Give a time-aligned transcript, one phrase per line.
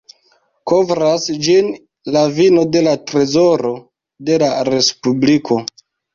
[0.69, 1.69] Kovras ĝin
[2.15, 3.75] la vino de la trezoro
[4.31, 5.63] de la respubliko.